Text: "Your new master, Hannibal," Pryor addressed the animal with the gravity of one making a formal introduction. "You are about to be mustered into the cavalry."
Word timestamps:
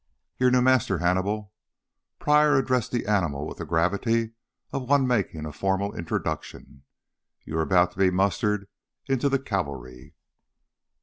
"Your 0.39 0.49
new 0.49 0.61
master, 0.63 0.97
Hannibal," 0.97 1.53
Pryor 2.17 2.57
addressed 2.57 2.91
the 2.91 3.05
animal 3.05 3.45
with 3.45 3.59
the 3.59 3.67
gravity 3.67 4.31
of 4.73 4.89
one 4.89 5.05
making 5.05 5.45
a 5.45 5.51
formal 5.51 5.95
introduction. 5.95 6.81
"You 7.45 7.59
are 7.59 7.61
about 7.61 7.91
to 7.91 7.99
be 7.99 8.09
mustered 8.09 8.67
into 9.07 9.29
the 9.29 9.37
cavalry." 9.37 10.15